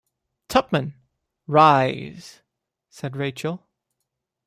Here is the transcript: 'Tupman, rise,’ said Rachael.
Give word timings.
'Tupman, 0.49 0.95
rise,’ 1.45 2.41
said 2.89 3.15
Rachael. 3.15 3.67